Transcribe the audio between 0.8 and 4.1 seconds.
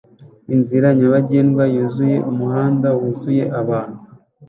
nyabagendwa yuzuye umuhanda wuzuye abantu